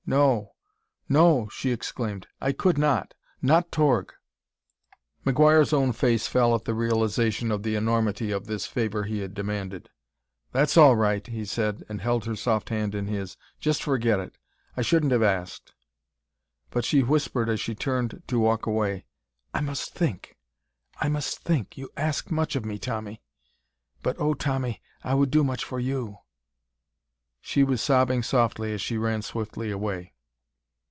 [0.07, 0.55] "No
[1.07, 3.13] no!" she exclaimed; "I could not.
[3.41, 4.13] Not Torg!"
[5.25, 9.33] McGuire's own face fell at the realization of the enormity of this favor he had
[9.33, 9.89] demanded.
[10.51, 14.37] "That's all right," he said and held her soft hand in his; "just forget it.
[14.75, 15.71] I shouldn't have asked."
[16.71, 19.05] But she whispered as she turned to walk away:
[19.53, 20.35] "I must think,
[20.99, 21.77] I must think.
[21.77, 23.21] You ask much of me, Tommy;
[24.03, 26.17] but oh, Tommy, I would do much for you!"
[27.43, 30.13] She was sobbing softly as she ran swiftly away.